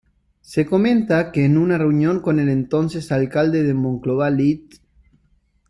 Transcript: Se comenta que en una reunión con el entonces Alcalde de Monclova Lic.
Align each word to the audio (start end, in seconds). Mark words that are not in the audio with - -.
Se 0.41 0.65
comenta 0.65 1.31
que 1.31 1.45
en 1.45 1.59
una 1.59 1.77
reunión 1.77 2.21
con 2.21 2.39
el 2.39 2.49
entonces 2.49 3.11
Alcalde 3.11 3.61
de 3.61 3.75
Monclova 3.75 4.31
Lic. 4.31 4.81